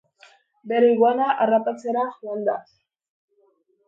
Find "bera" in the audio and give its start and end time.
0.69-0.87